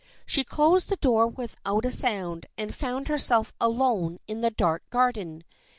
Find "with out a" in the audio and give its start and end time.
1.27-1.91